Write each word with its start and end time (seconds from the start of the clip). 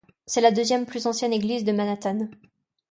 C'est 0.25 0.41
la 0.41 0.49
deuxième 0.49 0.87
plus 0.87 1.05
ancienne 1.05 1.31
église 1.31 1.63
de 1.63 1.71
Manhattan. 1.73 2.27